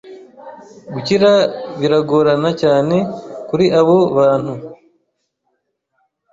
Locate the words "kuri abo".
3.47-3.97